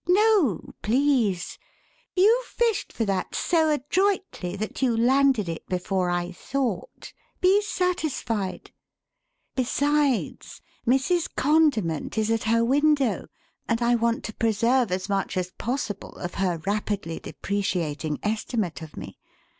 [0.09, 1.59] "No please!
[2.15, 7.13] You fished for that so adroitly that you landed it before I thought.
[7.39, 8.71] Be satisfied.
[9.55, 11.29] Besides, Mrs.
[11.37, 13.27] Condiment is at her window,
[13.69, 18.97] and I want to preserve as much as possible of her rapidly depreciating estimate of
[18.97, 19.19] me.